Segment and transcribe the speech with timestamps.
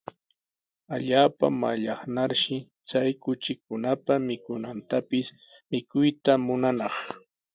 [0.95, 2.55] Allaapa mallaqnarshi
[2.87, 5.27] chay kuchikunapa mikunantapis
[5.71, 6.95] mikuytana munanaq.